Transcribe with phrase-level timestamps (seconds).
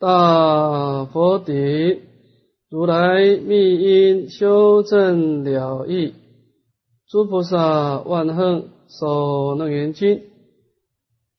[0.00, 2.02] 大佛顶，
[2.70, 6.14] 如来密因修正了义，
[7.08, 10.22] 诸菩萨万恨受楞严经，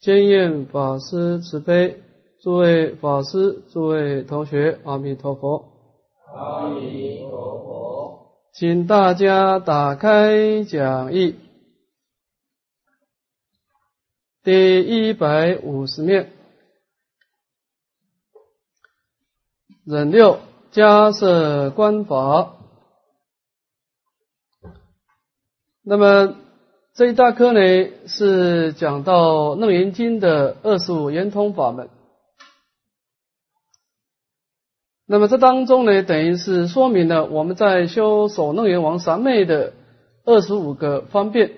[0.02, 2.02] 坚愿法师慈悲，
[2.42, 5.64] 诸位法师，诸位同学，阿弥陀佛，
[6.36, 8.20] 阿弥陀佛，
[8.54, 11.36] 请大家打开讲义，
[14.44, 16.34] 第一百五十面。
[19.90, 20.38] 忍六
[20.70, 22.58] 加设观法，
[25.82, 26.36] 那么
[26.94, 27.60] 这一大课呢
[28.06, 31.90] 是讲到楞严经的二十五圆通法门。
[35.08, 39.74] 那么这当中呢，等于是说明了我们在修守楞严王三昧的
[40.24, 41.54] 二十五个方便。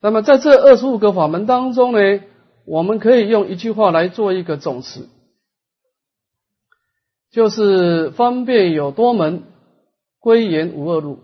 [0.00, 2.22] 那么在这二十五个法门当中呢，
[2.64, 5.06] 我们可以用一句话来做一个总词。
[7.30, 9.44] 就是方便有多门，
[10.18, 11.18] 归言无二路。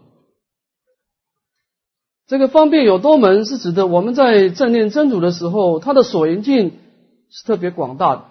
[2.26, 6.78] 这个方便有多门是指的我们在正念真主的时候，它的所缘境
[7.30, 8.24] 是特别广大的，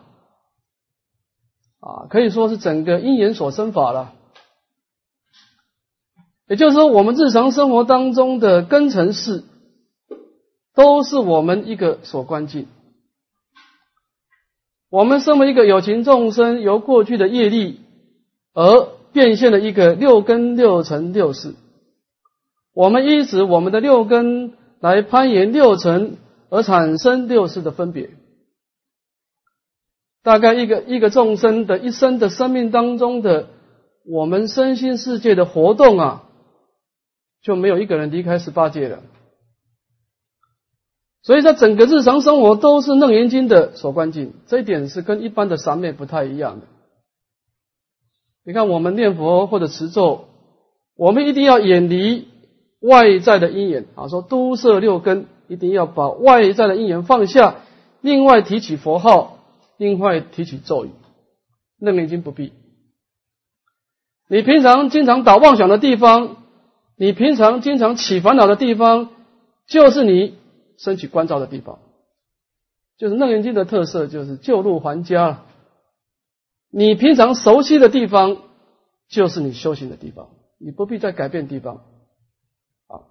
[1.80, 4.14] 啊，可以说是整个因缘所生法了。
[6.48, 9.44] 也就是说，我们日常生活当中的根尘事，
[10.76, 12.68] 都是我们一个所关境。
[14.90, 17.82] 我们身为一个有情众生，由过去的业力
[18.54, 21.54] 而变现了一个六根六尘六识。
[22.74, 26.18] 我们依止我们的六根来攀岩六尘，
[26.50, 28.12] 而产生六识的分别。
[30.24, 33.48] 大概一个一个众生的一生的生命当中的
[34.06, 36.24] 我们身心世界的活动啊，
[37.42, 39.04] 就没有一个人离开十八界了。
[41.26, 46.68] 所以在整个日常生活都是楞严经的所关境，这一点是跟一般的三昧不太一样的。
[48.46, 50.26] 你看我们念佛或者持咒，
[50.96, 52.28] 我们一定要远离
[52.80, 57.56] 外在的因缘啊，说都摄六根，一定要把外在的因缘放下，
[58.02, 59.40] 另外提起佛号，
[59.78, 60.92] 另外提起咒语。
[61.80, 62.54] 楞严经不必。
[64.30, 66.38] 你平常经常打妄想的地方，
[66.96, 69.10] 你平常经常起烦恼的地方，
[69.68, 70.36] 就是你。
[70.78, 71.80] 升起关照的地方，
[72.98, 75.46] 就是楞严经的特色，就是旧路还家。
[76.70, 78.38] 你平常熟悉的地方，
[79.08, 81.86] 就是你修行的地方，你不必再改变地方
[82.88, 83.08] 啊。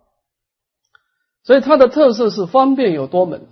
[1.42, 3.46] 所以它的特色是方便有多门。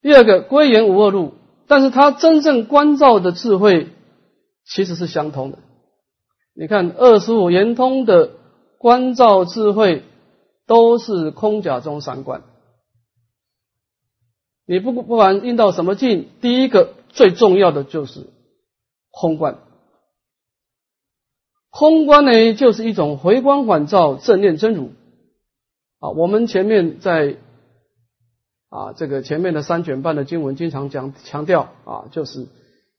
[0.00, 1.34] 第二个归元无二路，
[1.66, 3.90] 但是它真正关照的智慧
[4.64, 5.58] 其实是相通的。
[6.54, 8.30] 你看二十五圆通的
[8.78, 10.04] 关照智慧。
[10.66, 12.42] 都是空假中三观。
[14.66, 18.28] 你不不管应到什么境，第一个最重要的就是
[19.10, 19.58] 空观。
[21.68, 24.92] 空观呢，就是一种回光返照、正念真如。
[25.98, 27.36] 啊，我们前面在
[28.68, 32.46] 啊这个前面的三卷半的经文经常讲强调啊，就是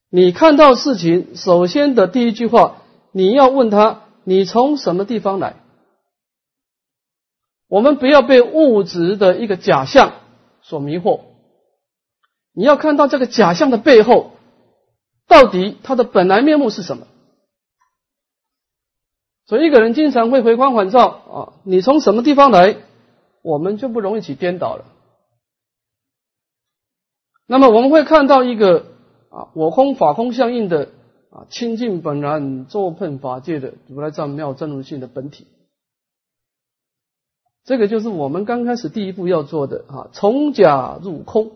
[0.10, 2.82] 你看到事情，首先的第一句话，
[3.12, 5.63] 你要问他，你从什么地方来？
[7.74, 10.14] 我们不要被物质的一个假象
[10.62, 11.22] 所迷惑，
[12.54, 14.34] 你要看到这个假象的背后，
[15.28, 17.08] 到底它的本来面目是什么。
[19.48, 22.78] 所以一个人经常会回光返照啊，你从什么地方来，
[23.42, 24.86] 我们就不容易起颠倒了。
[27.48, 28.86] 那么我们会看到一个
[29.32, 30.90] 啊，我空法空相应的
[31.32, 35.48] 啊，清净本然作喷法界的如来藏妙真如性的本体。
[37.66, 41.54] 这个就是我们刚开始第一步要做的啊，从假入空，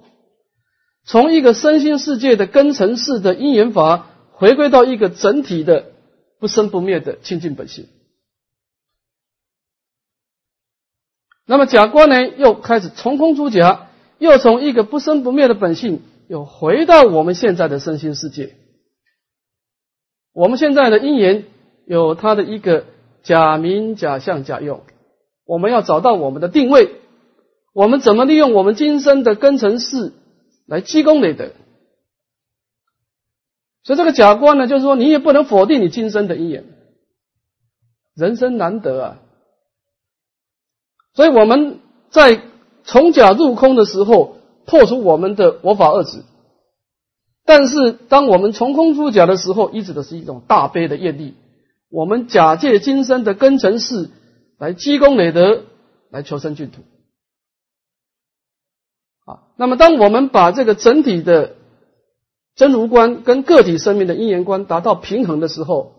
[1.03, 5.91] 从一个身心世界的根尘式的因缘法，回归到一个整体的
[6.40, 7.88] 不生不灭的清净本性。
[11.45, 18.56] 那么假观呢，又开始从空出假，又从一个不生不灭的本性，又回到我们现在的身心世界。
[20.33, 21.45] 我们现在的因缘
[21.86, 22.86] 有它的一个
[23.24, 24.83] 假名、假相、假用。
[25.47, 27.01] 我们要找到我们的定位，
[27.73, 30.13] 我们怎么利用我们今生的根尘事
[30.67, 31.53] 来积功累德？
[33.83, 36.65] 所以这个假观呢，就是说你也不能否定你今生的因缘，
[38.13, 39.17] 人生难得啊。
[41.13, 41.79] 所以我们
[42.09, 42.41] 在
[42.83, 46.23] 从假入空的时候，破除我们的我法二执；
[47.45, 51.35] 但是当我们从空出假的时候，依止的是一种大悲的业力，
[51.89, 54.09] 我们假借今生的根尘事。
[54.57, 55.63] 来积功累德，
[56.09, 56.81] 来求生净土。
[59.25, 61.56] 啊，那么当我们把这个整体的
[62.56, 65.94] 真如观跟个体生命的因缘观达到平衡的时候，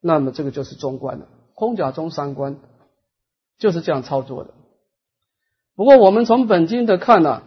[0.00, 1.26] 那么这个就是中观了。
[1.54, 2.58] 空假中三观
[3.58, 4.50] 就是这样操作的。
[5.74, 7.42] 不过我们从本经的看呢，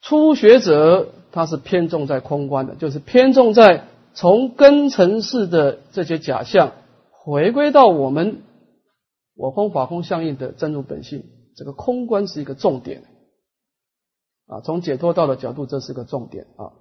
[0.00, 6.72] 初学者他是偏重在空观的，就是偏重在从根尘世的这些假象
[7.10, 8.42] 回归到我们
[9.36, 11.24] 我空法空相应的真如本性，
[11.54, 13.04] 这个空观是一个重点
[14.46, 14.60] 啊。
[14.62, 16.72] 从解脱道的角度，这是个重点啊。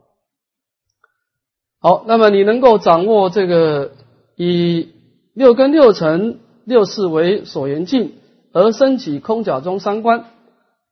[1.79, 3.91] 好，那么你能够掌握这个
[4.35, 4.93] 以
[5.33, 8.13] 六根六尘六识为所缘境
[8.53, 10.25] 而升起空假中三观，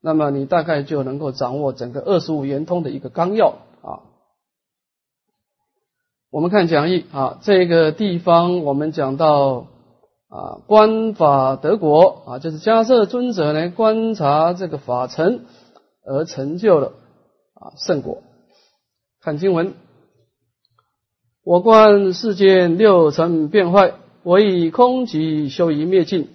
[0.01, 4.03] 那么你大概就能够掌握整个二十五圆通的一个纲要啊。
[6.29, 9.67] 我们看讲义啊，这个地方我们讲到
[10.33, 15.45] 啊，观法得果啊，就是迦摄尊者呢观察这个法尘
[16.03, 16.93] 而成就了
[17.53, 18.23] 啊圣果。
[19.21, 19.73] 看经文。
[21.45, 23.93] 我观世间六尘变坏，
[24.23, 26.29] 我以空寂修一灭尽，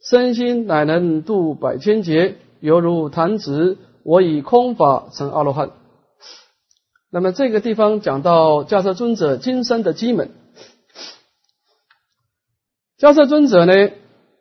[0.00, 3.76] 身心乃能度百千劫，犹如弹指。
[4.04, 5.70] 我以空法成阿罗汉。
[7.10, 10.30] 那么这个地方讲到迦摄尊者今生的基门。
[13.04, 13.90] 迦摄尊者呢，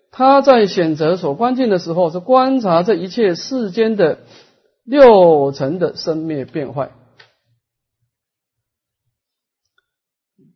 [0.10, 4.20] 他在选择所关键的时候，是观察这一切世间的
[4.86, 6.92] 六层的生灭变坏。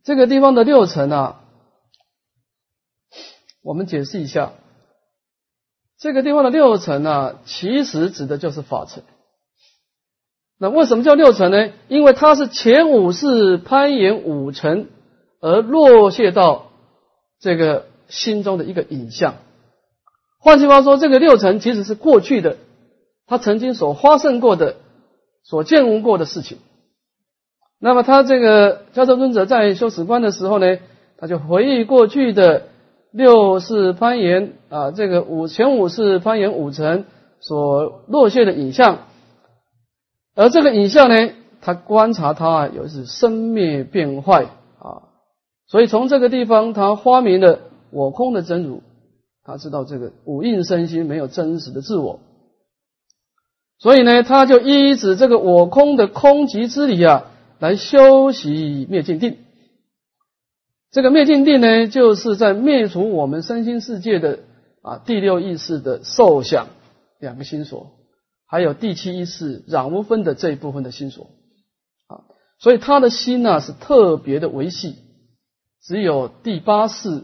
[0.03, 1.41] 这个地方的六层啊，
[3.61, 4.53] 我们解释一下。
[5.99, 9.03] 这个地方的六层啊，其实指的就是法层。
[10.57, 11.73] 那为什么叫六层呢？
[11.89, 14.87] 因为它是前五世攀岩五层
[15.41, 16.71] 而落谢到
[17.39, 19.35] 这个心中的一个影像。
[20.39, 22.57] 换句话说，这个六层其实是过去的
[23.25, 24.75] 他曾经所发生过的、
[25.43, 26.59] 所见闻过的事情。
[27.79, 30.77] 那么他这个迦摄尊者在修史观的时候呢，
[31.17, 32.69] 他就回忆过去的
[33.11, 37.05] 六世攀岩啊，这个五前五世攀岩五层
[37.39, 38.99] 所落下的影像，
[40.35, 44.45] 而这个影像呢，他观察它啊，有是生灭变坏
[44.79, 45.03] 啊，
[45.67, 47.59] 所以从这个地方他发明了
[47.91, 48.81] 我空的真如，
[49.43, 52.19] 他知道这个五蕴身心没有真实的自我，
[53.79, 57.31] 所以呢，他就依止这个我空的空寂之理啊。
[57.59, 59.39] 来修习灭尽定，
[60.91, 64.41] 这个灭尽定呢，就是在灭除我们身心世界的
[64.83, 66.67] 啊第六意识的受想
[67.19, 67.93] 两个心所，
[68.45, 71.31] 还有第七意识染无分的这一部分的心所。
[72.05, 72.29] 啊，
[72.59, 74.97] 所以他的心呢是特别的维系，
[75.81, 77.23] 只有第八识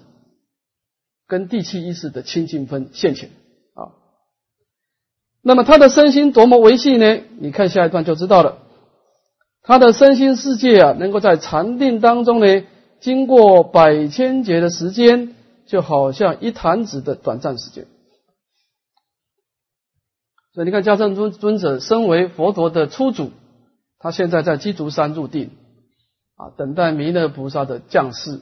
[1.33, 3.31] 跟第七意识的清净分现前
[3.73, 3.97] 啊。
[5.41, 7.21] 那么他的身心多么维系呢？
[7.39, 8.59] 你看下一段就知道了。
[9.63, 12.63] 他的身心世界啊，能够在禅定当中呢，
[12.99, 15.33] 经过百千劫的时间，
[15.65, 17.87] 就好像一弹指的短暂时间。
[20.53, 23.31] 所以你看，迦圣尊尊者身为佛陀的初祖，
[23.97, 25.49] 他现在在鸡足山入定
[26.35, 28.39] 啊，等待弥勒菩萨的降世，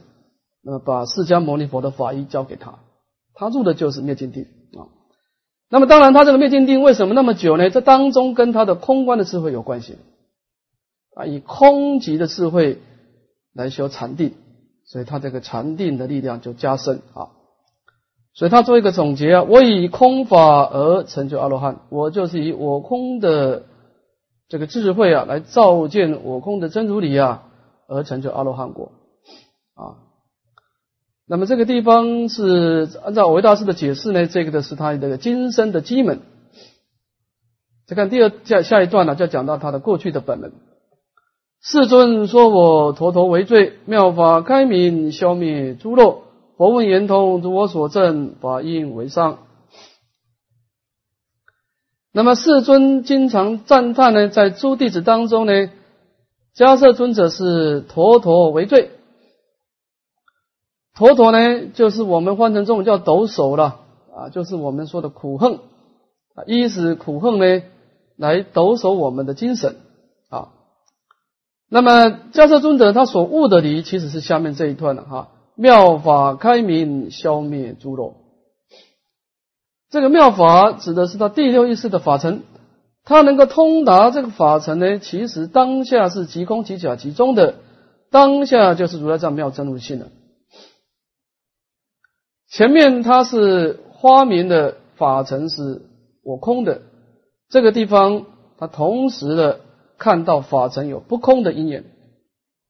[0.64, 2.80] 那么把释迦牟尼佛的法衣交给他，
[3.34, 4.44] 他入的就是灭尽定
[4.78, 4.88] 啊。
[5.70, 7.70] 那么当然，他这个灭尽定为什么那么久呢？
[7.70, 9.98] 这当中跟他的空观的智慧有关系。
[11.16, 12.80] 啊，以空寂的智慧
[13.54, 14.34] 来修禅定，
[14.86, 17.32] 所以他这个禅定的力量就加深啊。
[18.34, 23.64] 所以他做一个总结啊，我以空法而成就阿罗汉，我就是以我空的
[24.48, 27.50] 这个智慧啊，来照见我空的真如理啊，
[27.88, 28.92] 而成就阿罗汉果
[29.74, 30.11] 啊。
[31.32, 36.20] 那么这个地方是按照维大师的解释呢，这个的是他的今生的基门。
[37.88, 40.52] 再看第二下下一段呢，就讲到他的过去的本能。
[41.62, 46.24] 世尊说：“我陀陀为罪，妙法开明，消灭诸漏。
[46.58, 49.40] 佛问圆通，如我所证，法应为上。”
[52.12, 55.70] 那么世尊经常赞叹呢，在诸弟子当中呢，
[56.54, 58.92] 迦摄尊者是陀陀为罪。
[60.96, 63.80] 陀陀呢，就是我们换成中文叫抖擞了
[64.16, 65.60] 啊，就是我们说的苦恨
[66.36, 67.64] 啊，一是苦恨呢，
[68.18, 69.78] 来抖擞我们的精神
[70.30, 70.50] 啊。
[71.70, 75.30] 那么迦摄尊者他所悟的理，其实是下面这一段了哈。
[75.56, 78.16] 妙法开明，消灭诸漏。
[79.90, 82.44] 这个妙法指的是他第六意识的法尘，
[83.06, 87.56] 他能够通达这个法尘呢，其实当下是即空即假即中的，
[88.10, 90.08] 当下就是如来藏妙真如性的。
[92.52, 95.82] 前面他是花明的法尘是
[96.24, 96.82] 我空的，
[97.50, 98.26] 这个地方
[98.58, 99.60] 他同时的。
[100.02, 101.84] 看到法尘有不空的因缘，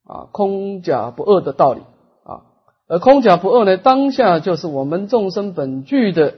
[0.03, 1.79] 啊空假不二的道理
[2.25, 2.43] 啊。
[2.89, 6.33] 而空假不二呢，当下就是我们众生本具的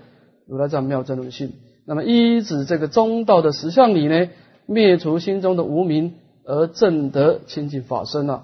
[0.48, 1.54] 如来藏妙真如性。
[1.88, 4.30] 那么依止这个中道的实相理呢，
[4.68, 6.14] 灭除心中的无明，
[6.46, 8.44] 而证得清净法身啊。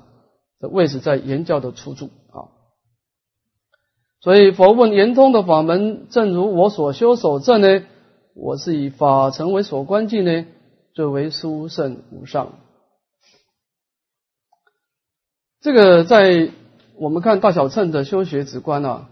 [0.59, 2.09] 这位置在言教的出处。
[4.21, 7.83] 所以佛问圆通的法门，正如我所修所证呢，
[8.33, 10.45] 我是以法成为所观境呢，
[10.93, 12.59] 最为殊胜无上。
[15.61, 16.51] 这个在
[16.95, 19.09] 我们看大小乘的修学止观啊。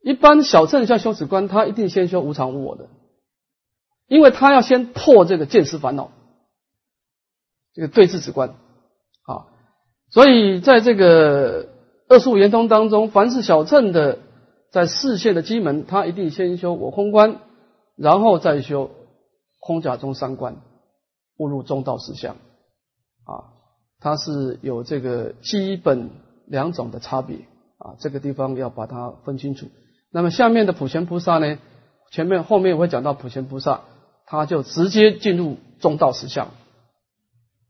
[0.00, 2.88] 一般小乘像修止观，他一定先修无常无我的，
[4.06, 6.12] 因为他要先破这个见识烦恼，
[7.74, 8.50] 这个对治止观
[9.24, 9.46] 啊。
[10.08, 11.68] 所以在这个
[12.08, 14.18] 二十五圆通当中，凡是小乘的
[14.70, 17.40] 在视线的基门，他一定先修我空观，
[17.96, 18.90] 然后再修
[19.60, 20.56] 空假中三观，
[21.36, 22.36] 误入中道实相
[23.24, 23.54] 啊。
[24.00, 26.10] 它是有这个基本
[26.46, 27.36] 两种的差别
[27.78, 29.66] 啊，这个地方要把它分清楚。
[30.10, 31.58] 那么下面的普贤菩萨呢？
[32.10, 33.82] 前面后面我会讲到普贤菩萨，
[34.24, 36.48] 他就直接进入中道实相。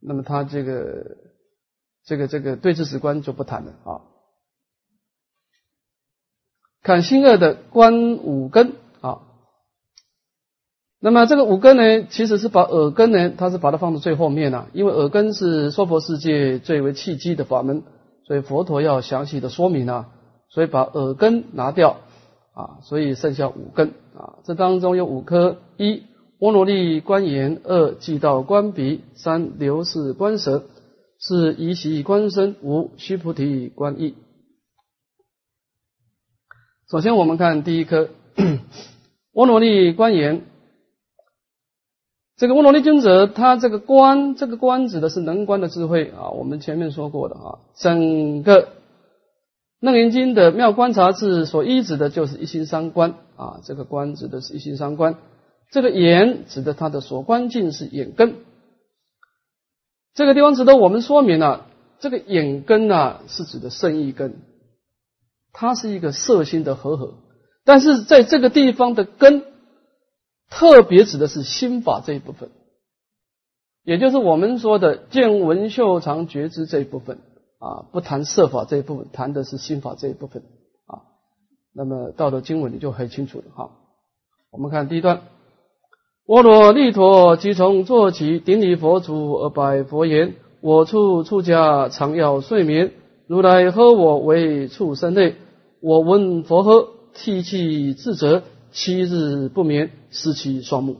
[0.00, 1.16] 那么他这个
[2.04, 4.00] 这个这个对治史观就不谈了啊。
[6.88, 9.18] 看心二的观五根啊。
[11.00, 17.82] 那么这个五根呢，其实是把耳根呢，它是把它放到最后面了，因为耳根是娑婆世界最为契机的法门，
[18.26, 20.08] 所以佛陀要详细的说明啊，
[20.48, 21.98] 所以把耳根拿掉。
[22.54, 26.02] 啊，所以剩下五根啊，这当中有五颗：一
[26.40, 30.64] 波罗利观眼，二寂道观鼻，三流视观舌，
[31.20, 34.14] 四依习观身，五须菩提观意。
[36.90, 38.08] 首先，我们看第一颗
[39.34, 40.46] 波 罗利观眼。
[42.38, 46.30] 这个波罗利尊者，他这个观，这个观指的是能观的智慧啊。
[46.30, 48.70] 我们前面说过的啊，整个。
[49.80, 55.16] 楞严经的妙观察智所依指的就是一心三观啊，这个观指的是一心三观，
[55.70, 58.36] 这个眼指的它的所观境是眼根。
[60.14, 61.66] 这个地方值得我们说明了，
[62.00, 64.38] 这个眼根啊是指的圣意根，
[65.52, 67.14] 它是一个色心的合合，
[67.64, 69.44] 但是在这个地方的根，
[70.50, 72.50] 特别指的是心法这一部分，
[73.84, 77.18] 也就是我们说的见闻嗅尝觉知这一部分。
[77.60, 80.44] 啊，不谈色法这一部分，谈的是心法这一部分
[80.86, 81.02] 啊。
[81.74, 83.70] 那么到了经文你就很清楚了哈。
[84.52, 85.22] 我们看第一段：
[86.24, 92.92] 我罗利陀即从坐起，顶礼佛祖而拜佛言：“我处出家常要睡眠，
[93.28, 95.36] 如来呵我为畜生类。
[95.80, 98.42] 我闻佛呵，涕泣自责，
[98.72, 100.96] 七日不眠，失其双目。”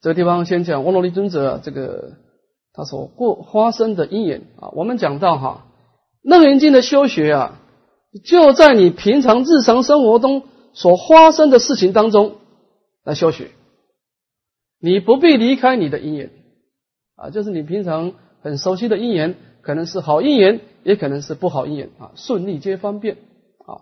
[0.00, 2.18] 这个地方先讲阿罗利尊者这个。
[2.74, 5.66] 他所过发生的因缘啊，我们讲到哈，
[6.22, 7.60] 楞严经的修学啊，
[8.24, 12.36] 就在你平常日常生活中所发生的事情当中
[13.04, 13.50] 来修学，
[14.80, 16.30] 你不必离开你的因缘
[17.14, 23.16] 啊，就是你平常很熟悉的因缘，可能是好因缘，也可能是不好因缘啊，顺利皆方便
[23.64, 23.80] 啊。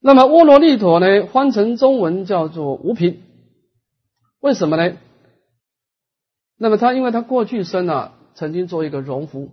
[0.00, 3.22] 那么阿罗利陀呢，翻成中文叫做无凭，
[4.40, 4.96] 为什么呢？
[6.58, 9.50] 那么他因为他过去生啊，曾经做一个农夫，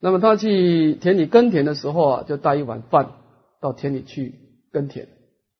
[0.00, 3.12] 那么他去田里耕田的时候啊，就带一碗饭
[3.60, 4.34] 到田里去
[4.70, 5.08] 耕田，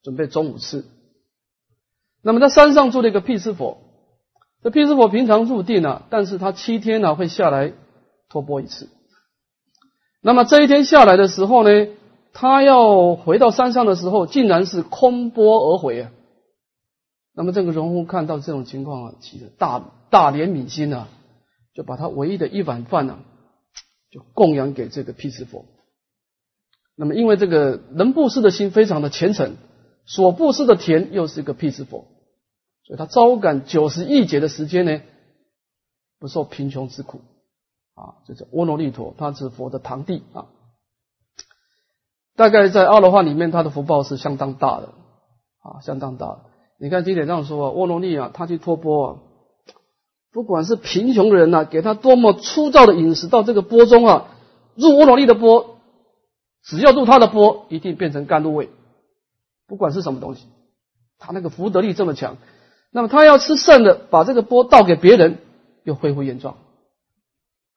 [0.03, 0.85] 准备中午吃。
[2.23, 3.79] 那么在山上住了一个毗湿佛，
[4.69, 7.73] 这毗湿佛平常入定啊，但是他七天呢会下来
[8.29, 8.91] 托钵一次。
[10.21, 11.71] 那么这一天下来的时候呢，
[12.35, 16.11] 他要回到山上的时候，竟然是空钵而回啊。
[17.35, 21.09] 那么这个荣夫看到这种情况啊，起了大大怜悯心啊，
[21.73, 23.21] 就把他唯一的一碗饭呢，
[24.11, 25.65] 就供养给这个毗湿佛。
[26.95, 29.57] 那么因为这个人布施的心非常的虔诚，
[30.05, 32.05] 所布施的田又是一个毗湿佛，
[32.89, 35.03] 所以他招感九十亿劫的时间呢，
[36.19, 37.21] 不受贫穷之苦
[37.95, 38.17] 啊。
[38.27, 40.47] 这是阿耨利陀，他是佛的堂弟啊。
[42.35, 44.95] 大概在阿罗汉里面，他的福报是相当大的
[45.61, 46.41] 啊，相当大的。
[46.79, 49.19] 你看经典上说啊，沃罗利啊，他去托钵啊，
[50.33, 54.29] 不管是贫穷的人呐，给他多么粗糙的饮食，到这个钵中啊，
[54.77, 55.77] 入沃罗利的钵，
[56.63, 58.71] 只要入他的钵，一定变成甘露味，
[59.67, 60.47] 不管是什么东西，
[61.19, 62.39] 他那个福德力这么强，
[62.91, 65.39] 那么他要吃剩的，把这个钵倒给别人，
[65.85, 66.57] 又恢复原状，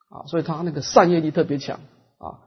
[0.09, 1.81] 啊，所以他那个善业力特别强
[2.17, 2.39] 啊，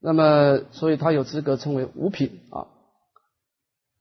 [0.00, 2.66] 那么所以他有资格称为五品啊。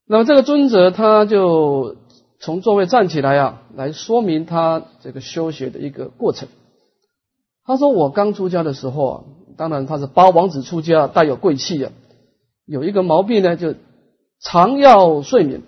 [0.07, 1.97] 那么这个尊者他就
[2.39, 6.47] 从座位站起来啊，来说明他这个修学的一个过程
[7.65, 9.23] 他说我刚出家的时候啊，
[9.57, 11.91] 当然他是八王子出家，带有贵气啊，
[12.65, 13.75] 有一个毛病呢，就
[14.39, 15.61] 常要睡眠。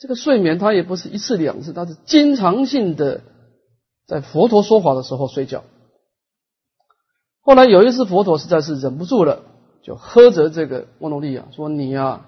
[0.00, 3.20] 这个睡眠他也不是一次两次，他是经常性的
[4.06, 5.62] 在佛陀说法的时候睡觉。
[7.42, 9.42] 后来有一次佛陀实在是忍不住了，
[9.82, 12.26] 就呵责这个沃罗利啊，说你呀。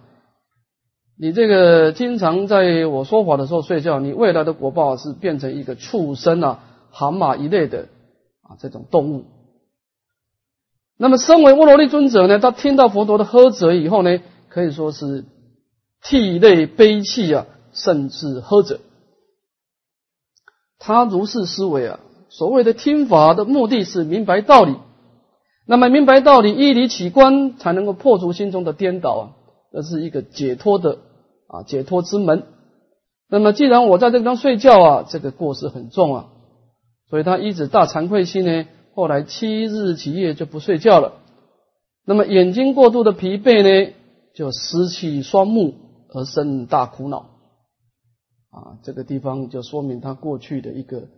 [1.19, 7.89] 你这个经常在我说法的时候睡觉，你未来的果报是变成一个畜生啊、蛤蟆一类的
[8.43, 9.25] 啊这种动物。
[10.99, 15.25] 那么，身为沃罗利尊者呢，他听到佛陀的呵责以后呢，可以说是
[16.03, 18.81] 涕泪悲泣啊，甚至呵责。
[20.79, 24.77] 他如是思维啊，所谓的听法的目的是明白道理，
[25.67, 29.23] 那么明白道理，依理起观，才能够破除心中的颠倒啊。
[29.73, 30.99] 这是一个解脱的
[31.47, 32.45] 啊，解脱之门。
[33.29, 36.29] 那么，既然我在这地方睡觉啊，这个过失很重啊，
[37.09, 38.67] 所以他一直大惭愧心呢。
[38.95, 41.15] 后来七日七夜就不睡觉了。
[42.05, 43.93] 那么眼睛过度的疲惫呢，
[44.35, 45.75] 就失去双目
[46.13, 47.31] 而生大苦恼
[48.53, 48.79] 啊。
[48.85, 51.09] 这个地方就说明他过去的一个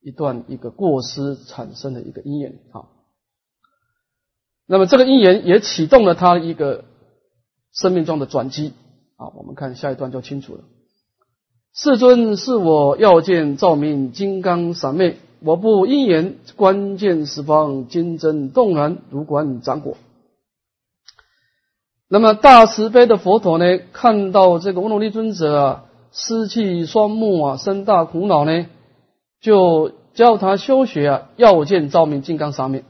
[0.00, 2.86] 一段一个过失产生的一个因缘啊。
[4.66, 6.84] 那么这个因缘也启动了他一个。
[7.76, 8.72] 生命中的转机
[9.16, 10.62] 啊，我们看下一段就清楚了。
[11.74, 19.96] 世尊是我要见照明金刚三昧，我不因言关键十方金针动然，如观掌果。
[22.06, 25.84] 那么大慈悲的佛陀呢，看到这个乌努利尊者啊，
[26.14, 28.66] 失去双目啊，生大苦恼呢，
[29.40, 32.84] 就教他修学啊，要见照明金刚三昧。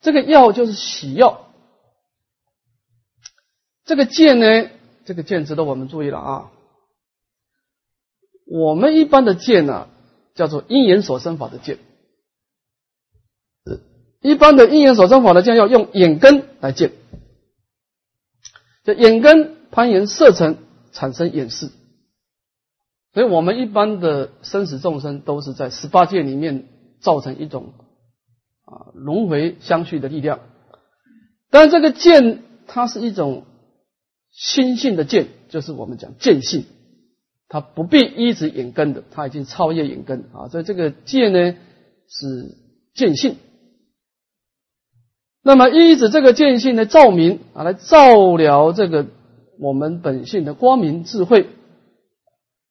[0.00, 1.46] 这个要就是喜要。
[3.84, 4.70] 这个见呢，
[5.04, 6.50] 这个见值得我们注意了啊。
[8.46, 9.88] 我们一般的见呢，
[10.34, 11.78] 叫做因缘所生法的见。
[14.20, 16.92] 一般的因缘所生法的见，要用眼根来见。
[18.84, 20.58] 这眼根攀缘色尘，
[20.92, 21.70] 产生眼视。
[23.14, 26.68] 所以我们一般的生死众生，都是在十八界里面
[27.00, 27.74] 造成一种
[28.64, 30.40] 啊轮回相续的力量。
[31.50, 33.44] 但这个见，它是一种。
[34.34, 36.64] 心性的见，就是我们讲见性，
[37.48, 40.48] 它不必一直眼根的，它已经超越眼根啊。
[40.48, 41.54] 所以这个见呢
[42.08, 42.56] 是
[42.94, 43.36] 见性。
[45.42, 49.06] 那么依止这个见性的照明啊，来照了这个
[49.60, 51.50] 我们本性的光明智慧，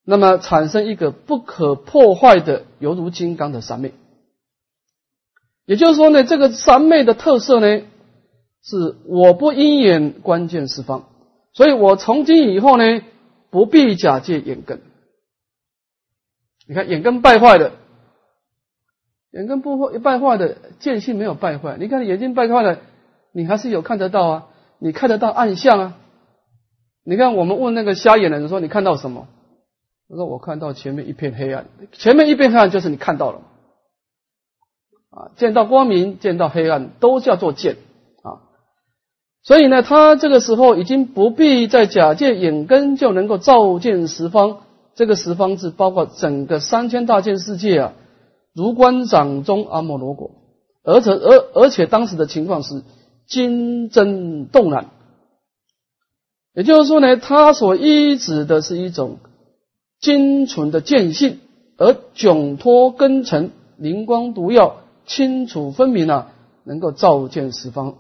[0.04, 3.94] 那么产生一个不可破坏的犹如金刚的三昧。
[5.66, 7.84] 也就是说呢，这个三昧的特色呢，
[8.64, 11.08] 是我不因眼关键四方。
[11.54, 13.02] 所以我从今以后呢，
[13.50, 14.82] 不必假借眼根。
[16.68, 17.74] 你看眼根败坏的，
[19.32, 21.78] 眼根不坏败坏的见性没有败坏。
[21.80, 22.80] 你看眼睛败坏了，
[23.32, 24.48] 你还是有看得到啊，
[24.80, 25.98] 你看得到暗象啊。
[27.04, 29.28] 你看我们问那个瞎眼的人说，你看到什么？
[30.12, 33.44] 他说我看到前面一片黑暗，前面一片黑暗就是你看到了
[35.10, 37.78] 啊，见到光明，见到黑暗，都叫做见。
[38.22, 38.44] 啊
[39.42, 44.64] 所以呢，他这个时候已经不必再假借眼根就能够照见十方。
[44.96, 47.94] 这个十方是包括整个三千大千世界啊，
[48.54, 50.32] 如观掌中阿摩罗果。
[50.84, 52.84] 而且而而且当时的情况是
[53.28, 54.90] 金针动然，
[56.54, 59.20] 也就是说呢，他所依止的是一种
[60.02, 61.40] 精纯的见性，
[61.78, 66.34] 而迥脱根尘，灵光独耀，清楚分明啊，
[66.64, 67.96] 能够照见十方。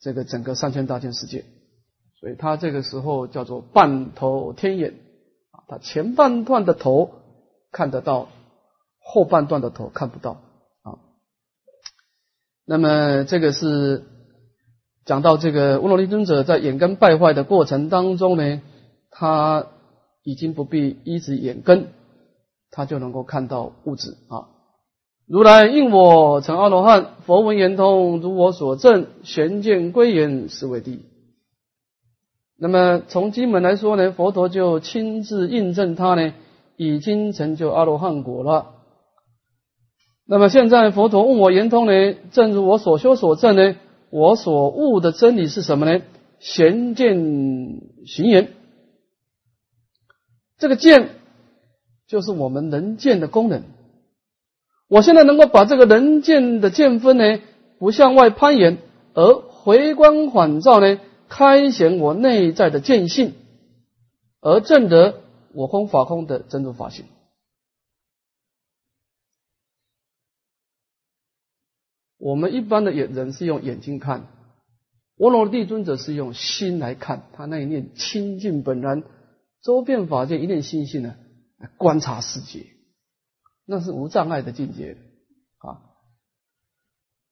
[0.00, 1.44] 这个整个三千大千世界，
[2.18, 4.94] 所以他这个时候叫做半头天眼
[5.52, 7.10] 啊，他前半段的头
[7.70, 8.28] 看得到，
[9.00, 10.40] 后半段的头看不到
[10.82, 10.98] 啊。
[12.64, 14.04] 那么这个是
[15.04, 18.60] 讲到这个乌罗利尊者在眼根败坏的过程当中呢，
[19.10, 19.66] 他
[20.22, 21.88] 已经不必依止眼根，
[22.70, 24.48] 他就能够看到物质啊。
[25.26, 31.00] 如来应我成阿罗汉，佛闻言通，如我所证，玄见归言，是为第一。
[32.58, 36.34] 那么从经文来说呢，佛陀就亲自印证他呢，
[36.76, 38.74] 已经成就阿罗汉果了。
[40.26, 43.76] 那么现在佛陀问我言通呢，正如我所修所证呢，
[44.10, 46.02] 我所悟的真理是什么呢？
[46.38, 47.16] 玄见
[48.06, 48.48] 行言，
[50.62, 51.16] 这个见
[52.06, 53.64] 就是我们能见的功能。
[54.86, 57.40] 我现在能够把这个能见的见分呢，
[57.80, 58.78] 不向外攀岩，
[59.12, 63.34] 而回光返照呢，开显我内在的见性，
[64.40, 65.22] 而证得
[65.52, 67.06] 我空法空的真如法性。
[72.18, 74.28] 我们一般的眼人是用眼睛看，
[75.16, 79.02] 我罗地尊者是用心来看，他那一念清净本然，
[79.62, 81.14] 周遍法界一念心性呢，
[81.78, 82.66] 观察世界，
[83.64, 84.98] 那是无障碍的境界
[85.58, 85.80] 啊。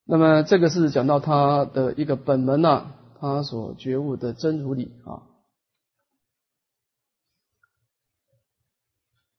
[0.05, 5.27] 那么这个是讲到他的一个本门呐，他所觉悟的真如理啊。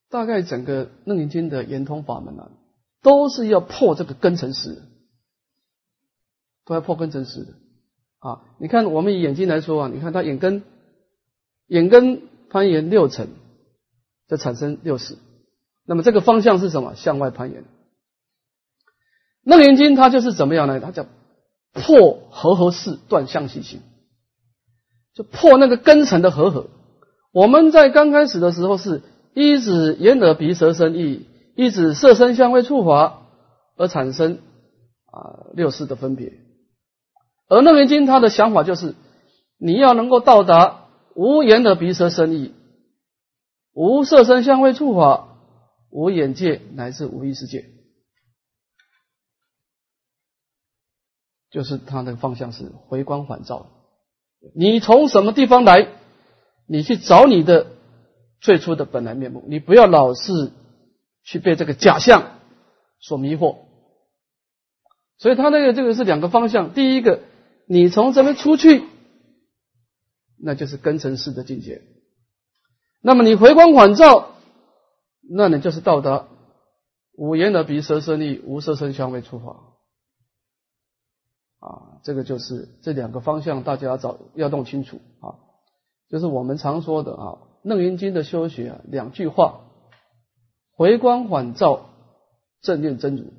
[0.10, 2.52] 大概整个楞严经的圆通法门啊，
[3.02, 4.88] 都是要破这个根尘识。
[6.64, 7.54] 都要破根尘识的
[8.20, 8.46] 啊！
[8.60, 10.64] 你看，我们以眼睛来说啊，你看他眼根，
[11.66, 12.22] 眼根
[12.52, 13.30] 攀岩六层，
[14.28, 15.18] 就产生六识。
[15.86, 16.94] 那么这个方向是什么？
[16.96, 17.64] 向外攀岩。
[19.44, 20.80] 楞严经它就是怎么样呢？
[20.80, 21.08] 它叫
[21.74, 23.82] 破合合式断相续心，
[25.16, 26.68] 就破那个根尘的合合。
[27.32, 29.02] 我们在刚开始的时候是
[29.34, 33.22] 一指眼耳鼻舌身意，一指色身香味触法
[33.78, 34.40] 而产生
[35.06, 36.34] 啊六识的分别。
[37.48, 38.96] 而楞严经他的想法就是，
[39.58, 40.81] 你要能够到达
[41.16, 42.54] 无言的鼻舌身意，
[43.74, 45.38] 无色声香味触法，
[45.90, 47.66] 无眼界乃至无意识界，
[51.50, 53.68] 就是他的方向是回光返照。
[54.56, 55.88] 你从什么地方来，
[56.68, 57.68] 你去找你的
[58.40, 60.52] 最初的本来面目，你不要老是
[61.24, 62.40] 去被这个假象
[63.00, 63.58] 所迷惑。
[65.18, 67.22] 所以他那个这个是两个方向，第一个。
[67.68, 68.84] 你从这边出去，
[70.44, 71.82] 那就是根尘式的境界。
[73.02, 74.32] 那么你回光返照，
[75.22, 76.28] 那你就是到达
[77.16, 79.68] 五言的鼻舌身意无色声香味触法。
[81.60, 85.38] 啊，这个就是这两个方向，大家要找要弄清楚啊。
[86.10, 87.26] 就是我们常说的啊，
[87.62, 89.62] 《楞严经》的修学啊，两句话：
[90.76, 91.90] 回光返照，
[92.62, 93.32] 正念真如。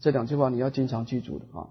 [0.00, 1.68] 这两句话你要经常记住的啊。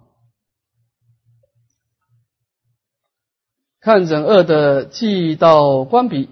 [3.81, 6.29] 看诊二的寂道观比，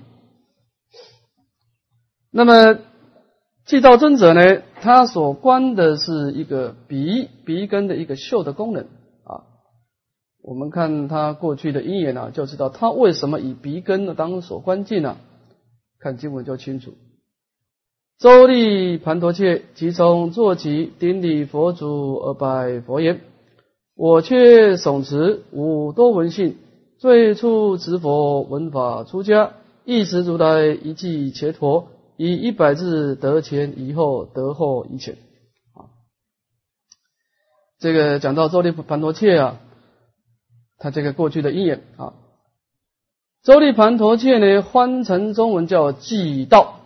[2.30, 2.78] 那么
[3.66, 8.84] 寂道尊者呢，他所观的是一个鼻鼻根的一个嗅的功能
[9.24, 9.50] 啊。
[10.44, 15.18] 我们看他过去的因缘呢，就知道他为什么以鼻根的当所观境呢？
[16.00, 16.94] 看经文就清楚。
[18.20, 23.22] 周利盘陀切即从坐起顶礼佛祖而拜佛言
[23.98, 26.56] ：“我却诵持五多闻性。”
[27.00, 29.54] 最初执佛闻法出家，
[29.86, 35.16] 一时如来一记切陀，以一百字得前，以后得后一前。
[35.74, 35.88] 啊，
[37.80, 39.62] 这个讲到周利盘陀切啊，
[40.78, 42.16] 他这个过去的因缘啊，
[43.44, 46.82] 周利盘陀切呢，翻成中文叫寂道，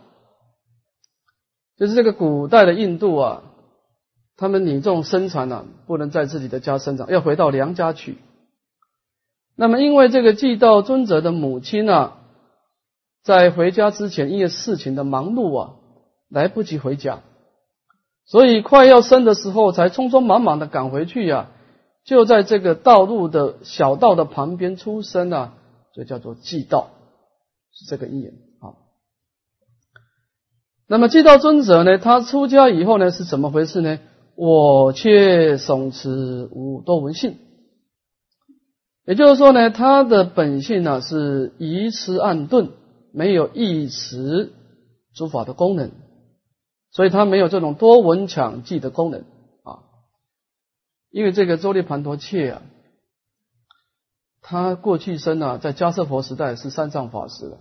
[1.75, 3.41] 就是这个古代的印度啊，
[4.37, 8.15] 他们女众生产呢，不能在自己的家生长，要回到娘家去。
[9.55, 12.17] 那么，因为这个祭道尊者的母亲啊，
[13.23, 15.73] 在回家之前，因为事情的忙碌啊，
[16.29, 17.21] 来不及回家，
[18.25, 21.51] 所以快要生的时候，才匆匆忙忙的赶回去呀。
[22.03, 25.53] 就在这个道路的小道的旁边出生啊，
[25.93, 26.87] 所以叫做祭道，
[27.71, 28.75] 是这个因缘啊。
[30.87, 33.99] 那么祭道尊者呢，他出家以后呢，是怎么回事呢？
[34.35, 37.37] 我却诵持无多闻性。
[39.05, 42.69] 也就是说呢，他的本性呢是遗词暗顿，
[43.11, 44.53] 没有一词
[45.13, 45.91] 诸法的功能，
[46.89, 49.25] 所以他没有这种多闻抢记的功能
[49.63, 49.83] 啊。
[51.11, 52.61] 因为这个周利盘陀切啊，
[54.41, 57.57] 他过去生啊，在迦叶佛时代是三藏法师了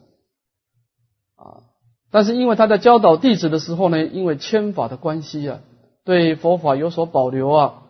[1.34, 1.66] 啊，
[2.12, 5.60] 但是因为他在教导弟子的时候呢，因为谦法的关系啊，
[6.04, 7.82] 对佛法有所保留啊，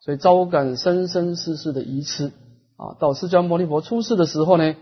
[0.00, 2.32] 所以招感生生世世的遗痴。
[2.78, 4.76] 啊，到释迦牟尼佛出世的时候呢，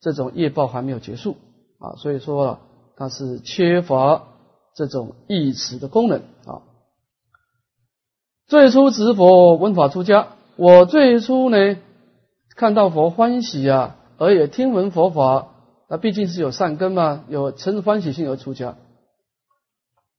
[0.00, 1.36] 这种业报还没有结束
[1.78, 2.60] 啊，所以说啊
[2.96, 4.24] 它是缺乏
[4.74, 6.66] 这种意识的功能啊。
[8.48, 11.76] 最初执佛闻法出家，我最初呢
[12.56, 15.50] 看到佛欢喜啊，而也听闻佛法，
[15.88, 18.76] 那毕竟是有善根嘛，有成欢喜心而出家。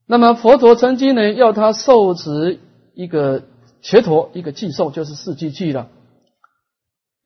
[0.08, 2.60] 那么佛陀曾经呢要他受持
[2.94, 3.44] 一个
[3.82, 5.90] 伽陀，一个寄受，就是四季记了。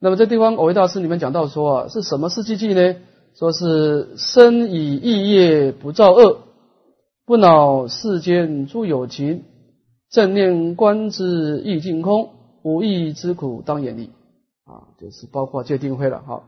[0.04, 2.96] 那么这地方，偶维大师里面讲到说啊，是什么四季记呢？
[3.38, 6.40] 说是生以意业不造恶，
[7.24, 9.44] 不恼世间诸有情，
[10.10, 14.10] 正念观之意境空，无益之苦当远离
[14.66, 16.42] 啊，就是包括戒定慧了哈。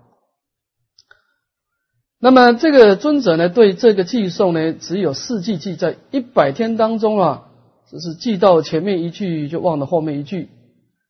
[2.20, 7.48] 那么这个尊者呢，对这个寄送呢，只有四季记在一百天当中啊，
[7.88, 10.50] 只是记到前面一句就忘了后面一句，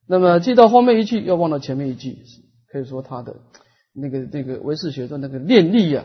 [0.09, 2.17] 那么记到后面一句又忘了前面一句，
[2.71, 3.37] 可以说他的
[3.93, 6.05] 那个那个唯识学的那个念力啊，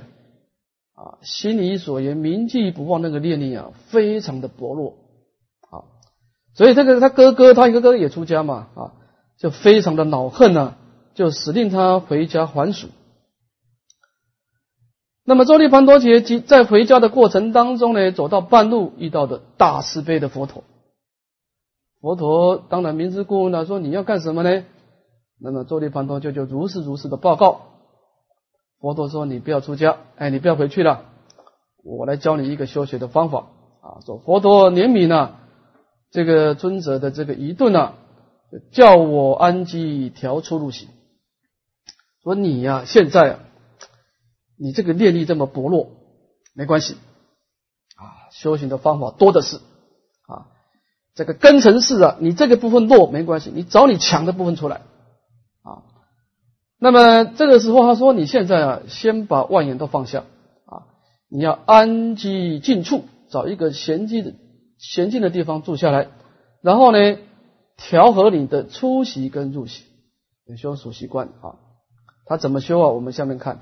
[0.95, 4.97] 啊，心里所言铭记不忘那个念力啊，非常的薄弱
[5.69, 5.85] 啊，
[6.55, 8.93] 所以这个他哥哥他一个哥哥也出家嘛啊，
[9.37, 10.75] 就非常的恼恨呢，
[11.13, 12.87] 就使令他回家还俗。
[15.23, 20.63] 那么周利盘陀杰在回家的过程当中呢，走到半路遇到的大慈悲的佛陀。
[22.01, 24.65] 佛陀当然明知故问了，说你要干什么呢？
[25.39, 27.61] 那么周利盘陀就就如是如是的报告。
[28.79, 31.05] 佛陀说：“你不要出家，哎，你不要回去了，
[31.83, 33.47] 我来教你一个修学的方法
[33.81, 35.35] 啊。”说佛陀怜悯呢，
[36.09, 37.93] 这个尊者的这个疑顿呢，
[38.71, 40.89] 叫我安居调出入行。
[42.23, 43.39] 说你呀，现在啊。
[44.63, 45.89] 你这个念力这么薄弱，
[46.53, 46.93] 没关系
[47.95, 49.57] 啊，修行的方法多的是。
[51.21, 54.77] 这个根尘世啊，你这个部分弱没关系，你找你强的部分出来
[55.61, 55.85] 啊。
[56.79, 60.23] 那么这个时候他说，你现在啊，先把万言都放下
[60.65, 60.89] 啊，
[61.29, 64.33] 你要安居静处，找一个闲静的
[64.79, 66.07] 闲静的地方住下来，
[66.63, 67.17] 然后呢，
[67.77, 69.83] 调和你的出席跟入席，
[70.57, 71.53] 修属习惯啊。
[72.25, 72.87] 他怎么修啊？
[72.87, 73.59] 我们下面看。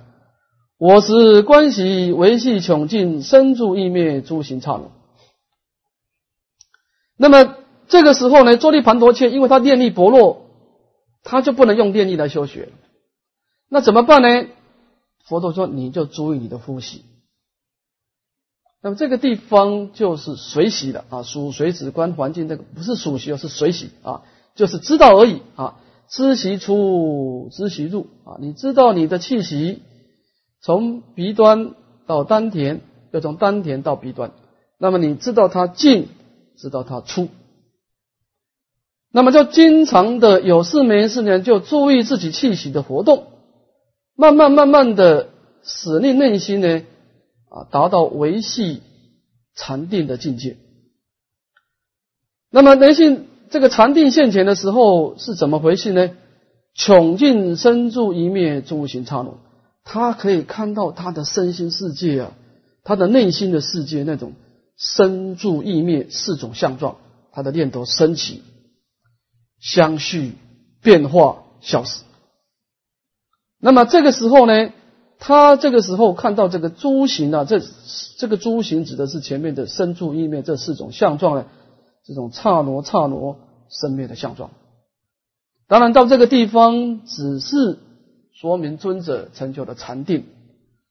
[0.77, 4.98] 我是观喜维系穷尽生住意灭诸行刹那。
[7.21, 7.57] 那么
[7.89, 10.45] 这个时候呢，坐立盘陀切，因为他念力薄弱，
[11.21, 12.69] 他就不能用念力来修学。
[13.67, 14.47] 那怎么办呢？
[15.25, 17.03] 佛陀说：“你就注意你的呼吸。”
[18.81, 24.23] 那么这个地方就是随喜的啊，属随止观环境，这个不是属习，是随喜啊，
[24.55, 25.75] 就是知道而已啊。
[26.07, 29.81] 知习出，知习入啊，你知道你的气息。
[30.61, 31.75] 从鼻端
[32.07, 34.31] 到丹田，又从丹田到鼻端，
[34.77, 36.07] 那么你知道它进，
[36.59, 37.29] 知道他出，
[39.11, 43.27] 那么就经常的有事没事呢，就注意自己气息的活动，
[44.15, 45.29] 慢慢慢慢的
[45.63, 46.83] 使令内心呢
[47.49, 48.81] 啊达到维系
[49.55, 50.57] 禅定的境界。
[52.51, 56.11] 那么内心这个禅定现前的时候是怎么回事呢？
[56.75, 59.33] 穷尽身住一灭诸行刹那。
[59.83, 62.31] 他可以看到他的身心世界啊，
[62.83, 64.33] 他的内心的世界那种
[64.79, 66.97] 生住意灭四种相状，
[67.31, 68.41] 他的念头升起、
[69.59, 70.33] 相续、
[70.81, 72.03] 变化、消失。
[73.59, 74.71] 那么这个时候呢，
[75.19, 77.61] 他这个时候看到这个诸行啊，这
[78.17, 81.45] 这个诸行指的是前面的生住意灭这四种相状呢，
[82.03, 83.35] 这种刹那刹那
[83.69, 84.49] 生灭的相状。
[85.67, 87.77] 当然到这个地方只是。
[88.41, 90.23] 说明尊者成就了禅定，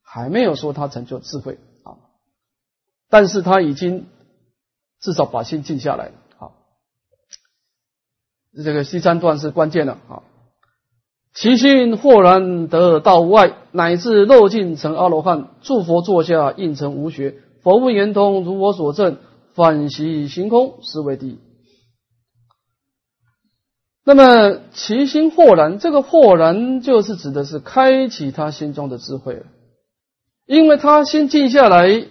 [0.03, 1.59] 还没有说他成就智慧，
[3.11, 4.07] 但是他已经
[5.01, 6.13] 至少把心静下来了。
[6.39, 6.51] 啊。
[8.65, 10.23] 这个第三段是关键的啊，
[11.35, 19.19] 其心豁然得道外，乃至肉尽成阿罗汉，诸佛座下应成无学，佛问圆通，如我所证，
[19.55, 21.39] 反习行空，是为第一。
[24.05, 29.47] 那么其心豁然，这个豁然就是指的是开启他心中的智慧了，
[30.47, 32.07] 因为他心静下来，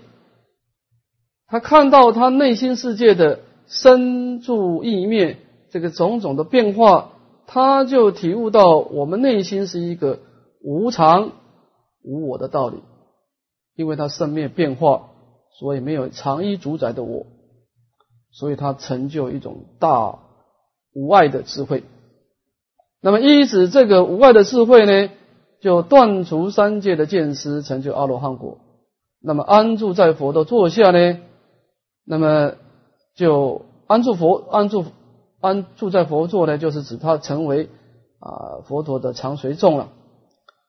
[1.47, 5.37] 他看到他内心世界的生住意灭
[5.69, 7.11] 这个种种的变化，
[7.45, 10.19] 他就体悟到我们内心是一个
[10.61, 11.31] 无常
[12.03, 12.77] 无我的道理，
[13.75, 15.09] 因为他生灭变化，
[15.59, 17.25] 所以没有常一主宰的我，
[18.31, 20.19] 所以他成就一种大。
[20.93, 21.83] 无碍的智慧，
[23.01, 25.11] 那么依止这个无碍的智慧呢，
[25.61, 28.57] 就断除三界的见思，成就阿罗汉果。
[29.21, 31.19] 那么安住在佛的座下呢，
[32.07, 32.53] 那么
[33.15, 34.85] 就安住佛安住
[35.41, 37.69] 安住在佛座呢，就是指他成为
[38.19, 39.89] 啊佛陀的常随众了，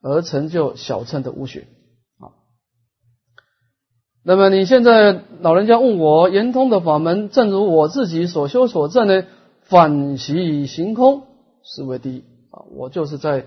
[0.03, 1.69] 而成就小乘的悟学
[2.19, 2.35] 啊。
[4.25, 9.25] 那么你现在老人家问我圆通的法门，正如我自己所修所证呢？
[9.63, 11.25] 反习行空
[11.63, 12.65] 是为第一啊！
[12.75, 13.45] 我就是在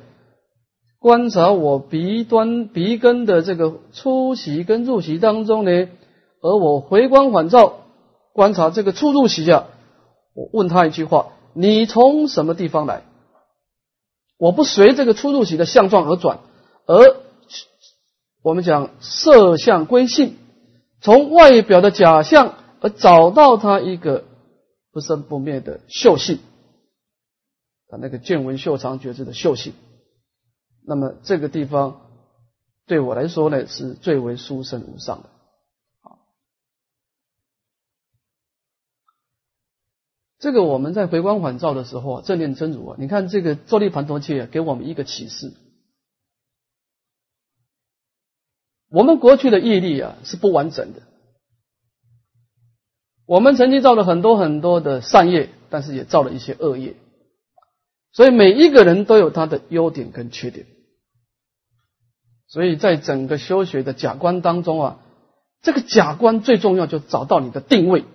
[0.99, 5.89] 观察我鼻端鼻根的这个出息跟入息当中呢，
[6.41, 7.73] 而我回光返照
[8.33, 9.67] 观察这个出入息啊，
[10.33, 13.03] 我问他一句话：你从什么地方来？
[14.37, 16.39] 我不随这个出入息的相状而转，
[16.85, 17.17] 而
[18.41, 20.37] 我们讲色相归性，
[21.01, 24.25] 从外表的假象而找到他一个。
[24.93, 26.39] 不生不灭的秀性
[27.89, 29.71] 啊，那个见闻秀长觉知的秀性，
[30.85, 32.01] 那么这个地方
[32.87, 35.29] 对我来说呢，是最为殊胜无上的。
[40.41, 45.53] 这个我们在回光返照的时候啊，正念真如啊，你看这个坐立盘陀切给我们一个启示：
[48.89, 51.03] 我们过去的业力啊是不完整的，
[53.27, 56.95] 我们曾经造了很多很多的善业，但是也造了一些恶业，
[58.11, 60.65] 所以每一个人都有他的优点跟缺点。
[62.47, 64.99] 所以在整个修学的假观当中啊，
[65.61, 68.05] 这个假观最重要，就找到你的定位。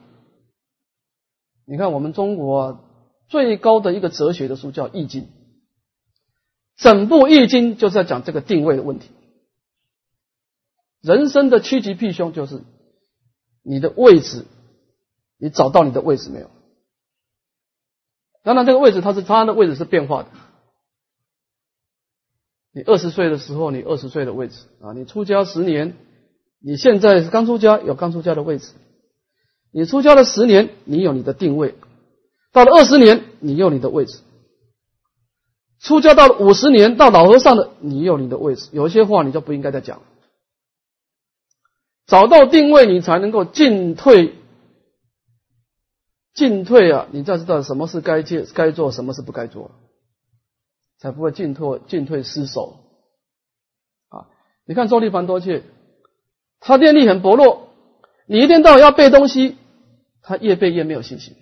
[1.67, 2.85] 你看，我们中国
[3.29, 5.25] 最高的一个哲学的书叫《易经》，
[6.77, 9.11] 整部《易经》就是在讲这个定位的问题。
[11.03, 12.63] 人生的趋吉避凶，就是
[13.63, 14.45] 你的位置，
[15.39, 16.51] 你找到你的位置没有？
[18.45, 20.31] 当然，这个位置它是它的位置是变化的。
[22.71, 25.97] 你二十岁的时候，你二十岁的位置啊；你出家十年，
[26.61, 28.75] 你现在刚出家有刚出家的位置；
[29.77, 31.75] 你出家了十年，你有你的定位；
[32.51, 34.21] 到了二十年，你有你的位置；
[35.81, 38.71] 出家到了五十年，到老和尚的，你有你的位置。
[38.73, 40.01] 有一些话你就不应该再讲。
[42.07, 44.37] 找到定位，你才能够进退，
[46.33, 47.09] 进退啊！
[47.13, 49.73] 你才知道什么是该接该做，什么是不该做。
[50.99, 52.79] 才不会进退进退失守
[54.09, 54.25] 啊！
[54.65, 55.65] 你看周立凡多切，
[56.61, 57.69] 他念力很薄弱，
[58.27, 59.59] 你一天到晚要背东西，
[60.27, 61.37] 他越背越没有信心。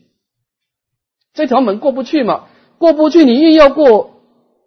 [1.33, 2.49] 这条门过不去嘛？
[2.77, 4.11] 过不去，你硬要过，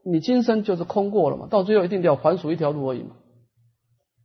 [0.04, 1.48] 你今生就是空过了嘛？
[1.48, 3.12] 到最后一定要还属一条路而已嘛？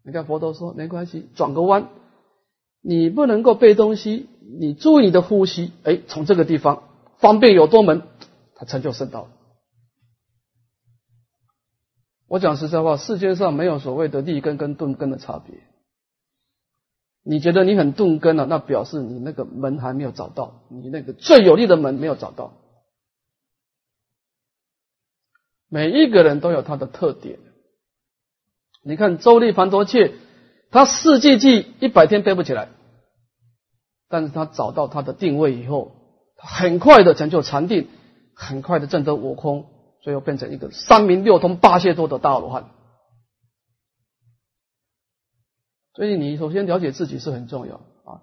[0.03, 1.91] 你看佛陀说没关系，转个弯，
[2.81, 4.29] 你不能够背东西，
[4.59, 6.85] 你注意你的呼吸，哎，从这个地方
[7.19, 8.03] 方便有多门，
[8.55, 9.29] 他成就圣道。
[12.29, 15.55] 我讲实在话，世界上没有所谓的立根跟钝根的差别。
[17.25, 22.55] 你觉得你很钝根了，那表示你那个门还没有找到，你那个最有力的门没有找到。
[25.69, 27.39] 每一个人都有他的特点。
[28.83, 30.15] 你看周立盘多切，
[30.71, 32.69] 他四季季一百天背不起来，
[34.09, 35.93] 但是他找到他的定位以后，
[36.37, 37.89] 很快的成就禅定，
[38.35, 39.67] 很快的证得我空。
[40.03, 42.71] 最后变成一个三明六通八解多的大罗汉，
[45.95, 48.23] 所以你首先了解自己是很重要啊！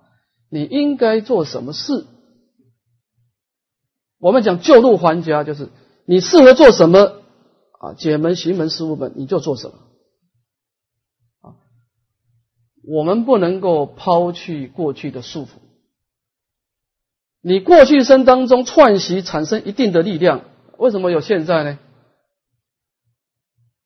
[0.50, 2.08] 你应该做什么事？
[4.18, 5.70] 我们讲救度还家，就是
[6.06, 7.22] 你适合做什么
[7.80, 7.94] 啊？
[7.94, 9.76] 解门、行门、事务门，你就做什么
[11.42, 11.56] 啊？
[12.84, 15.50] 我们不能够抛去过去的束缚，
[17.42, 20.42] 你过去生当中串习产生一定的力量。
[20.80, 21.78] 为什么有现在呢？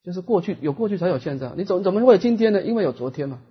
[0.02, 2.62] 就是过去有过去才有现在，你怎怎么会有今天呢？
[2.62, 3.42] 因为有昨天嘛。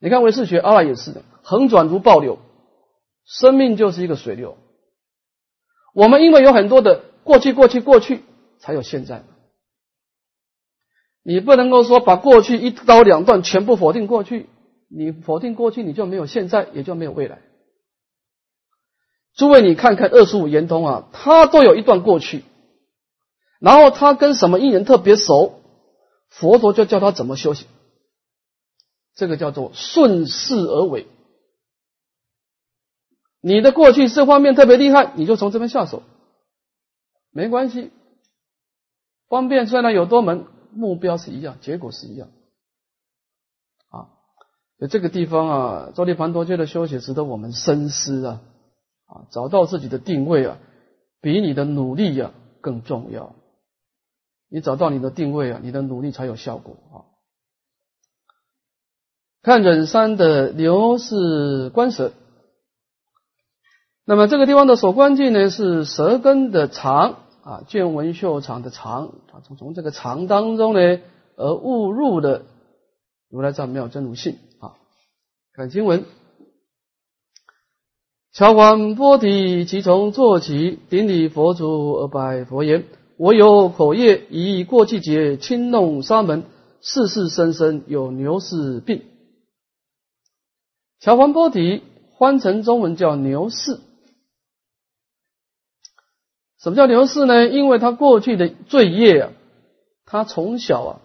[0.00, 2.38] 你看唯识学阿赖也是的，横转如暴流，
[3.24, 4.56] 生命就是一个水流。
[5.94, 8.22] 我们因为有很多的过去，过去，过去，
[8.58, 9.24] 才有现在。
[11.22, 14.48] 你不能够说把过去一刀两断，全部否定过去。
[14.88, 17.42] 你否定过去，你就没有现在，也就没有未来。
[19.36, 22.42] 诸位，你看看二十五圆通啊，他都有一段过去，
[23.60, 25.60] 然后他跟什么因缘特别熟，
[26.30, 27.68] 佛陀就教他怎么修行，
[29.20, 31.06] 这个叫做顺势而为。
[33.42, 36.02] 你的过去这方面特别厉害，你就从这边下手，
[37.30, 37.90] 没关系，
[39.28, 42.30] 方便虽然有多门，目标是一样，结果是一样。
[43.90, 44.08] 啊，
[44.78, 48.40] 在这个地方啊，周利盘陀界的修行值得我们深思啊。
[49.04, 50.56] 啊，找到自己的定位啊，
[51.20, 53.34] 比你的努力呀更重要。
[54.48, 56.96] 你找到你的定位啊，你的努力才有效果啊。
[59.42, 62.12] 看忍山的牛是观舌，
[64.04, 71.00] 那么这个地方的所观境呢是舌根的长啊，见闻嗅长的长啊，从从这个长当中呢
[71.36, 72.42] 而误入的
[73.30, 74.76] 如来藏妙真如性啊。
[75.54, 76.04] 看经文。
[78.32, 82.84] 乔观波提，即从坐起，顶礼佛祖而拜佛言
[83.16, 86.44] ：“我有口业，以过季节轻弄沙门，
[86.82, 89.02] 世世生生有牛氏病。”
[91.00, 91.82] 乔观波提
[92.18, 93.80] 翻成中文叫牛氏。
[96.60, 97.48] 什么叫牛氏呢？
[97.48, 99.32] 因为他过去的罪业啊，
[100.04, 101.00] 他从小啊，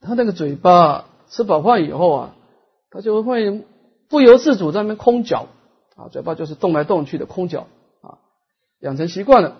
[0.00, 2.36] 他那个嘴巴吃饱饭以后啊，
[2.90, 3.66] 他就会
[4.08, 5.48] 不由自主在那边空嚼。
[5.96, 7.66] 啊，嘴巴就是动来动去的空脚
[8.02, 8.18] 啊，
[8.78, 9.56] 养成习惯了，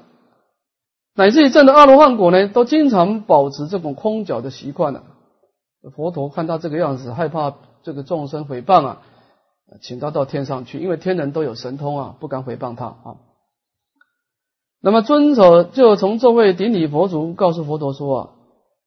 [1.16, 5.02] 乃至于证的阿罗汉果呢，都经常保持这种空脚的习惯了。
[5.96, 7.56] 佛陀看他这个样子，害怕
[7.88, 9.02] 这个众生诽谤啊，
[9.80, 13.16] 请他到天上去，因为天人都有神通啊，不敢诽谤他啊。
[14.82, 18.30] 那么尊者就从这位顶礼佛足，告诉佛陀说啊，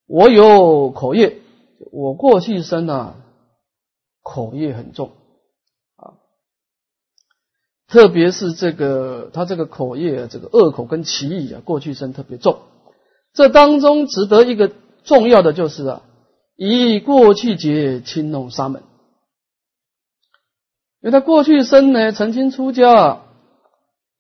[0.05, 1.39] 我有口业，
[1.91, 3.15] 我过去生啊，
[4.21, 5.09] 口业很重
[5.95, 6.21] 啊，
[7.87, 12.59] 特别是这个他这个口业，这个恶口跟奇异啊，过去生特别重。
[13.33, 14.71] 这当中值得一个
[15.03, 16.03] 重要的就是啊，
[16.55, 18.83] 以过去劫轻弄沙门，
[21.01, 23.23] 因为他过去生呢曾经出家啊，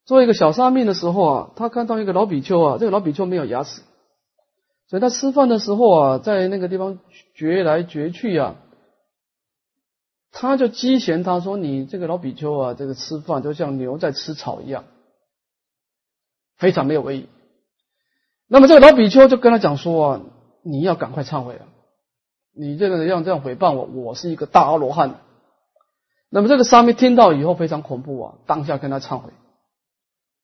[0.03, 3.81] 做一个小沙弥的时候啊，他看到一个老比丘啊，这个老比丘没有牙齿，
[4.87, 6.97] 所以他吃饭的时候啊，在那个地方
[7.35, 8.55] 嚼来嚼去啊，
[10.31, 14.85] 他就讥嫌他说：“你这个老比丘啊，这个吃饭就像牛在吃草一样，
[16.57, 17.27] 非常没有威仪。”
[18.49, 20.21] 那么这个老比丘就跟他讲说啊，
[20.63, 21.67] 你要赶快忏悔啊！
[22.53, 25.19] 你这个人要这样诽谤我，我是一个大阿罗汉。
[26.31, 29.31] 那么这个沙弥听到以后非常恐怖啊，当下跟他忏悔。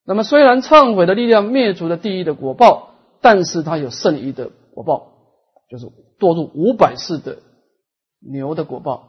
[0.04, 5.12] 那么虽然忏悔的力量灭除了地狱的果报，但是他有剩余的果报，
[5.68, 5.86] 就是
[6.20, 7.38] 堕入五百世的
[8.20, 9.08] 牛的果报。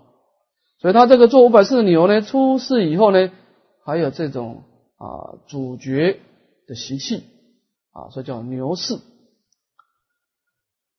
[0.79, 3.29] 所以他这个做五百世的牛呢，出世以后呢，
[3.85, 4.63] 还有这种
[4.97, 6.19] 啊主角
[6.65, 7.25] 的习气。
[7.91, 8.99] 啊，所以叫牛氏。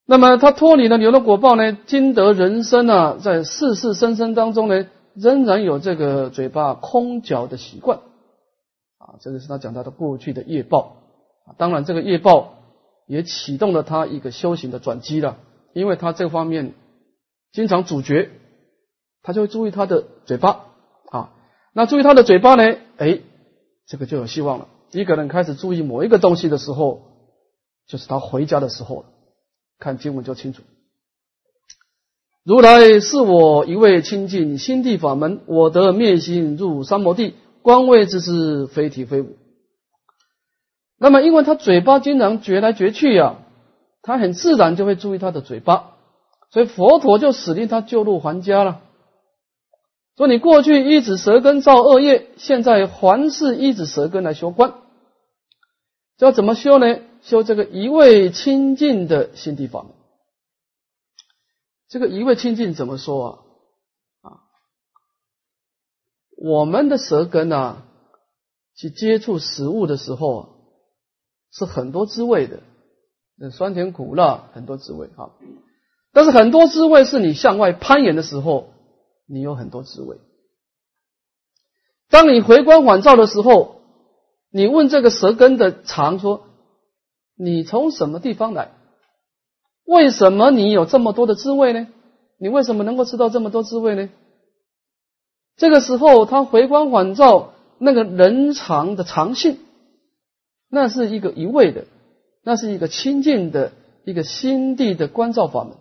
[0.06, 8.00] 那么他脱离了牛的果报呢，今得人生啊，在世世生生当中呢，仍然有这个嘴巴空嚼的习惯。
[8.98, 10.96] 啊，这个是他讲他的过去的业报。
[11.46, 12.54] 啊，当然这个业报
[13.06, 15.38] 也启动了他一个修行的转机了，
[15.72, 16.74] 因为他这方面
[17.52, 18.30] 经常主角，
[19.22, 20.66] 他就会注意他的嘴巴。
[21.10, 21.32] 啊，
[21.72, 23.20] 那注意他的嘴巴呢，哎，
[23.86, 24.68] 这个就有希望了。
[24.92, 27.02] 一个人开始注意某一个东西的时候，
[27.86, 29.04] 就是他回家的时候了。
[29.78, 30.62] 看经文就清楚。
[32.42, 39.36] 如来是我一位亲近心地法门，我得灭心入三摩地，观位之是非体非物。
[40.98, 43.36] 那么，因为他嘴巴经常嚼来嚼去呀，
[44.02, 45.92] 他很自然就会注意他的嘴巴，
[46.50, 48.80] 所以佛陀就使令他救入还家了。
[50.16, 54.74] 说你过去一指舌根造恶业，现在还是一指舌根来修观，
[56.18, 57.00] 要怎么修呢？
[57.22, 59.90] 修这个一味清净的心地法门。
[61.90, 63.38] 这个一味清净怎么说啊？
[64.22, 64.40] 啊，
[66.38, 67.84] 我们的舌根啊，
[68.74, 70.48] 去接触食物的时候啊，
[71.52, 72.62] 是很多滋味的，
[73.50, 75.36] 酸甜苦辣很多滋味啊。
[76.12, 78.72] 但是很多滋味是你向外攀岩的时候。
[79.32, 80.18] 你有很多滋味。
[82.08, 83.80] 当你回光返照的时候，
[84.50, 86.48] 你问这个舌根的肠说
[87.38, 88.72] ：“你从什么地方来？
[89.90, 91.88] 为什么你有这么多的滋味呢？
[92.38, 94.08] 你为什么能够吃到这么多滋味呢？”
[95.58, 99.58] 这个时候，他回光返照，那个人常的常性，
[100.70, 101.86] 那是一个一味的，
[102.44, 103.72] 那是一个清净的
[104.04, 105.74] 一个心地的关照法门。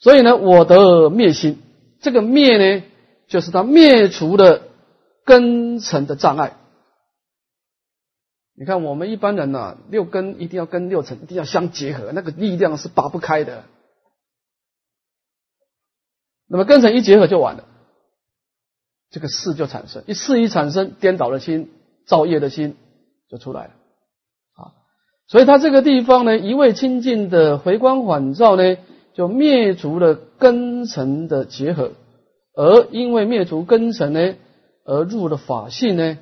[0.00, 1.62] 所以呢，我得灭心，
[2.00, 2.82] 这个灭呢，
[3.28, 4.62] 就是他灭除了
[5.24, 6.56] 根尘的障碍。
[8.56, 13.64] 你看，我们一般人呢，六根一定要跟六尘一定要相结合，那个力量是拔不开的。
[16.46, 17.64] 那么根尘一结合就完了，
[19.10, 21.72] 这个事就产生，一事一产生，颠倒的心、
[22.06, 22.76] 造业的心
[23.28, 23.70] 就出来了
[24.54, 24.72] 啊。
[25.26, 28.76] 所以他这个地方呢，一味清净的回光返照呢。
[29.16, 31.92] 就灭除了根尘的结合，
[32.52, 34.34] 而因为灭除根尘呢，
[34.84, 36.18] 而入了法性呢，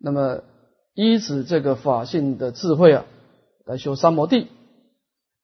[0.00, 0.44] 那么
[0.98, 3.04] 依止这个法性的智慧啊，
[3.64, 4.48] 来修三摩地，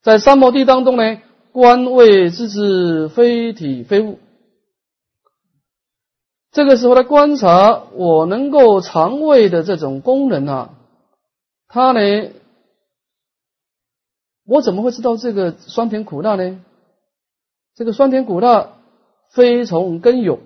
[0.02, 1.20] 在三摩地当中呢，
[1.52, 4.18] 观位之之非体非物，
[6.50, 10.74] 这个时候来观察我能够肠胃的这种功能啊，
[11.68, 12.00] 它呢。
[14.44, 16.64] 我怎么会知道这个酸甜苦辣呢？
[17.76, 18.72] 这个酸甜苦辣
[19.30, 20.40] 非从根有，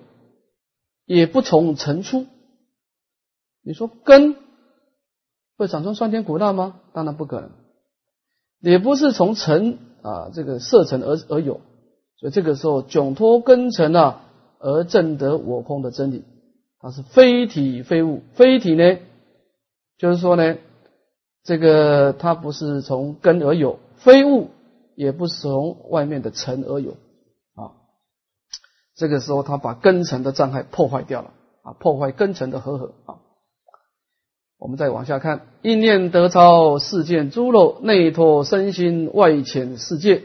[1.05, 2.27] 也不从尘出。
[3.63, 4.35] 你说根
[5.59, 6.79] 会产生酸甜苦辣吗？
[6.93, 7.49] 当然不可能。
[8.61, 11.59] 也不是从尘啊这个色尘而而有，
[12.17, 14.21] 所以这个时候窘脱根尘啊，
[14.59, 16.23] 而证得我空的真理，
[16.79, 18.21] 它是非体非物。
[18.35, 18.99] 非体呢，
[19.97, 20.55] 就是说呢，
[21.43, 23.79] 这个它不是从根而有。
[23.97, 24.47] 非物，
[24.95, 26.91] 也不是从外面的尘而有
[27.55, 27.75] 啊。
[28.95, 31.31] 这个时候，他把根尘的障碍破坏掉了
[31.63, 33.19] 啊，破坏根尘的和合啊。
[34.59, 40.23] 我们再往下看，意念得超世间诸漏，内托身心，外遣世界。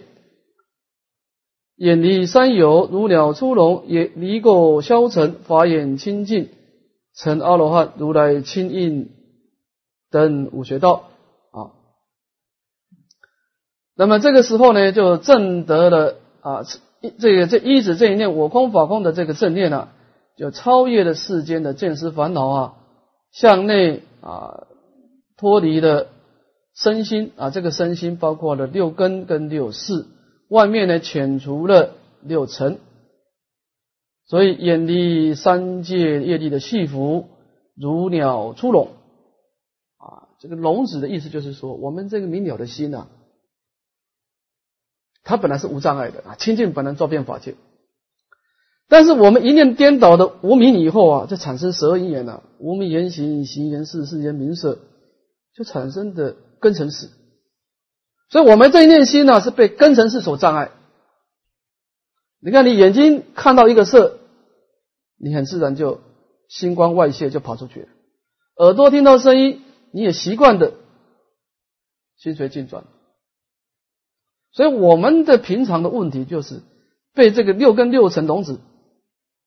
[1.76, 6.48] 远离三有，如鸟出笼，也离垢消沉，法眼清净，
[7.14, 9.10] 成阿罗汉，如来亲应
[10.10, 11.10] 等五学道
[11.52, 11.70] 啊。
[13.96, 16.64] 那么这个时候呢，就证得了啊，
[17.20, 19.92] 这个这一指这一念我空法空的这个正念啊，
[20.36, 22.74] 就超越了世间的见识烦恼啊，
[23.30, 24.66] 向内啊
[25.36, 26.08] 脱离了
[26.74, 30.06] 身心啊，这个身心包括了六根跟六识。
[30.48, 32.78] 外面呢，遣除了六尘，
[34.26, 37.26] 所以远离三界业力的戏服，
[37.74, 38.88] 如鸟出笼
[39.98, 40.28] 啊。
[40.38, 43.08] 这个笼子的意思就是说，我们这个明了的心呐，
[45.22, 47.56] 它本来是无障碍的啊，清净本能照遍法界。
[48.88, 54.78] 但是我们一念颠倒的无明以后啊，就产生十二因缘了，无明缘行、行言事、事言名色，
[55.54, 57.08] 就产生的根尘事。
[58.28, 60.70] 所以，我们这一念心呢，是被根尘世所障碍。
[62.40, 64.18] 你看，你眼睛看到一个色，
[65.18, 66.00] 你很自然就
[66.48, 67.88] 心光外泄，就跑出去了；
[68.56, 69.62] 耳朵听到声音，
[69.92, 70.74] 你也习惯的
[72.16, 72.84] 心随境转。
[74.52, 76.60] 所以，我们的平常的问题就是
[77.14, 78.60] 被这个六根六尘笼子、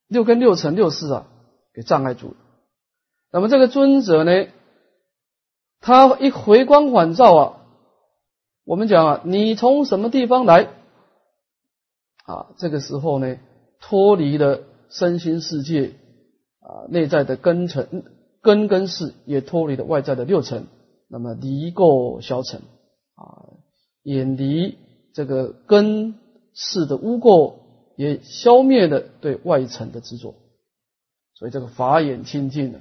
[0.08, 1.28] 六根六尘六识啊
[1.74, 2.36] 给障碍住了。
[3.32, 4.47] 那么，这个尊者呢，
[5.82, 7.53] 他一回光返照啊。
[8.64, 10.70] 我们讲啊，你从什么地方来
[12.26, 12.47] 啊？
[12.58, 13.38] 这个时候呢，
[13.80, 15.93] 脱离了身心世界
[16.60, 18.03] 啊，内在的根尘
[18.41, 20.68] 根根是，也脱离了外在的六尘，
[21.10, 22.62] 那么离垢消尘
[23.16, 23.55] 啊，
[24.03, 24.78] 远离
[25.14, 26.16] 这个根
[26.53, 27.55] 世的污垢，
[27.98, 30.36] 也消灭了对外尘的执着。
[31.34, 32.80] 所以这个法眼清净的，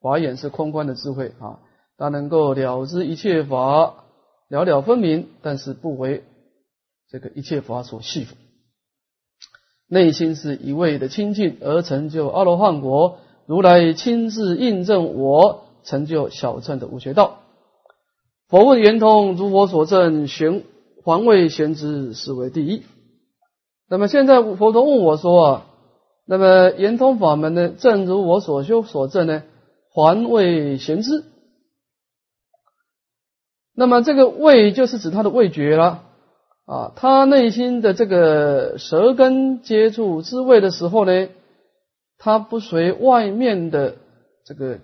[0.00, 1.60] 法眼是空观的智慧啊，
[1.96, 4.04] 它能够了知一切法。
[4.48, 6.24] 了了分明，但是不为
[7.10, 8.30] 这个一切法所系缚。
[9.86, 13.18] 内心是一味的清净，而成就阿罗汉果。
[13.44, 17.40] 如来亲自印证我成就小乘的无学道。
[18.48, 20.64] 佛问圆通，如我所证，玄
[21.04, 22.84] 还未玄之，是为第一。
[23.88, 25.66] 那么现在佛陀问我说啊，
[26.26, 27.70] 那么圆通法门呢？
[27.70, 29.42] 正如我所修所证呢，
[29.92, 31.24] 还未玄之。
[33.74, 36.02] 那么这个味就是指他的味觉了
[36.66, 41.28] 啊，他内心的这个舌根接触滋味的时候呢，
[42.18, 43.94] 他不随外面的
[44.44, 44.80] 这个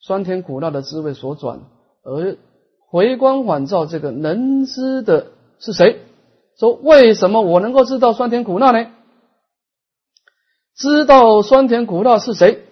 [0.00, 1.60] 酸甜苦辣的滋味所转，
[2.02, 2.36] 而
[2.88, 5.26] 回光返照，这个能知的
[5.58, 5.98] 是谁？
[6.58, 8.90] 说为什么我能够知道酸甜苦辣呢？
[10.74, 12.64] 知道酸甜苦辣是谁？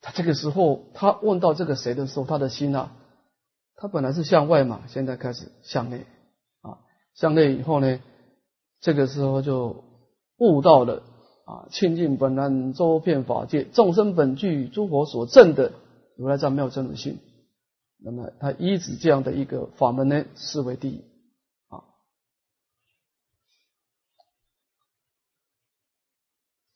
[0.00, 2.92] 他这个时候，他问到这个谁的时候，他的心啊，
[3.76, 6.06] 他本来是向外嘛，现在开始向内
[6.62, 6.78] 啊，
[7.14, 8.00] 向内以后呢，
[8.80, 9.84] 这个时候就
[10.38, 11.02] 悟到了
[11.44, 15.72] 啊，清净本然周遍法界，众生本具诸佛所证的
[16.16, 17.18] 如来藏妙真如性。
[18.00, 21.04] 那么他依止这样的一个法门呢，视为第一
[21.68, 21.82] 啊。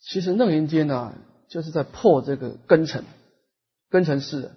[0.01, 1.15] 其实楞严经呢，
[1.49, 3.05] 就是在破这个根尘。
[3.89, 4.51] 根尘是，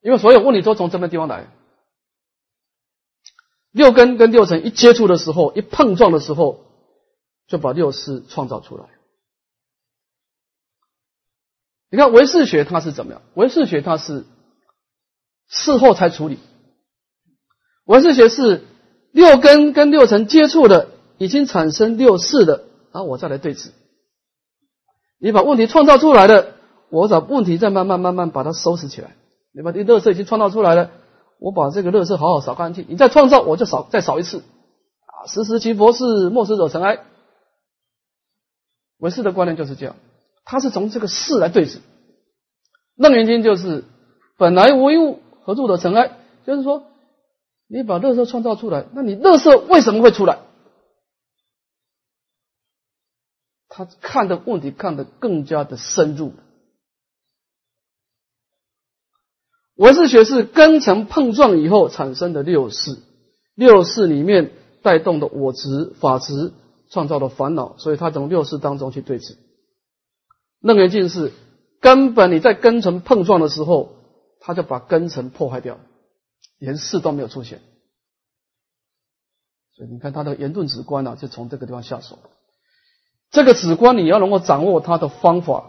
[0.00, 1.48] 因为所有问题都从这个地方来。
[3.72, 6.64] 六根跟六尘一接触的时候，一碰撞的时候，
[7.48, 8.88] 就把六识创造出来。
[11.94, 13.22] 你看唯识学它是怎么样？
[13.34, 14.24] 唯识学它是
[15.46, 16.40] 事后才处理。
[17.84, 18.64] 唯识学是
[19.12, 20.88] 六根跟六尘接触的，
[21.18, 23.70] 已经产生六识的，然后我再来对峙。
[25.20, 26.54] 你把问题创造出来的。
[26.90, 29.14] 我找问题，再慢慢慢慢把它收拾起来。
[29.52, 30.90] 你把这垃圾已经创造出来了，
[31.38, 32.86] 我把这个垃圾好好扫干净。
[32.88, 34.38] 你再创造，我就扫再扫一次。
[34.38, 37.04] 啊，时时其佛事，莫使惹尘埃。
[38.98, 39.94] 唯识的观念就是这样，
[40.44, 41.78] 它是从这个事来对峙。
[42.96, 43.84] 楞严经就是
[44.38, 46.18] 本来无物，何处的尘埃？
[46.46, 46.84] 就是说，
[47.66, 50.38] 你把乐色创造出来，那你乐色为什么会出来？
[53.68, 56.32] 他看的问题看得更加的深入。
[59.74, 62.96] 唯识学是根尘碰撞以后产生的六识，
[63.56, 66.52] 六识里面带动的我执、法执
[66.90, 69.36] 创造的烦恼，所以他从六识当中去对峙。
[70.64, 71.30] 楞严净是
[71.78, 73.90] 根本你在根尘碰撞的时候，
[74.40, 75.76] 他就把根尘破坏掉，
[76.58, 77.60] 连事都没有出现。
[79.76, 82.18] 所以你看他的严顿止观呢，就从这个地方下手。
[83.30, 85.66] 这个止观你要能够掌握它的方法，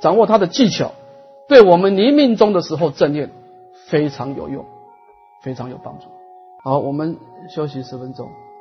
[0.00, 0.92] 掌握它的技巧。
[1.48, 3.32] 对我们临命中的时候正念
[3.88, 4.64] 非常有用，
[5.42, 6.06] 非常有帮助。
[6.62, 7.18] 好，我们
[7.50, 8.30] 休息十分钟。